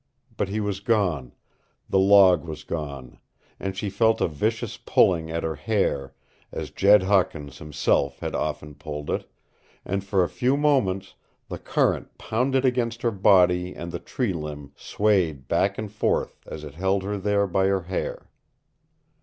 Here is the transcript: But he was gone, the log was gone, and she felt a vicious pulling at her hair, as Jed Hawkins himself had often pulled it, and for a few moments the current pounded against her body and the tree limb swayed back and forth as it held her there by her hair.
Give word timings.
But 0.35 0.49
he 0.49 0.59
was 0.59 0.79
gone, 0.79 1.31
the 1.87 1.99
log 1.99 2.43
was 2.43 2.63
gone, 2.63 3.19
and 3.59 3.77
she 3.77 3.91
felt 3.91 4.19
a 4.19 4.27
vicious 4.27 4.75
pulling 4.75 5.29
at 5.29 5.43
her 5.43 5.53
hair, 5.53 6.15
as 6.51 6.71
Jed 6.71 7.03
Hawkins 7.03 7.59
himself 7.59 8.17
had 8.17 8.33
often 8.33 8.73
pulled 8.73 9.11
it, 9.11 9.29
and 9.85 10.03
for 10.03 10.23
a 10.23 10.27
few 10.27 10.57
moments 10.57 11.13
the 11.49 11.59
current 11.59 12.17
pounded 12.17 12.65
against 12.65 13.03
her 13.03 13.11
body 13.11 13.75
and 13.75 13.91
the 13.91 13.99
tree 13.99 14.33
limb 14.33 14.71
swayed 14.75 15.47
back 15.47 15.77
and 15.77 15.91
forth 15.91 16.41
as 16.47 16.63
it 16.63 16.73
held 16.73 17.03
her 17.03 17.19
there 17.19 17.45
by 17.45 17.67
her 17.67 17.83
hair. 17.83 18.27